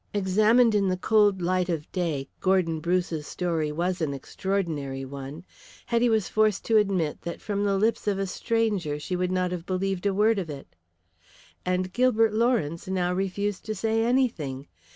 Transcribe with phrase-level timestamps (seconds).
[0.15, 5.43] Examined in the cold light of day, Gordon Bruce's story was an extraordinary one.
[5.85, 9.51] Hetty was forced to admit that from the lips of a stranger she would not
[9.51, 10.75] have believed a word of it.
[11.67, 14.67] And Gilbert Lawrence now refused to say anything.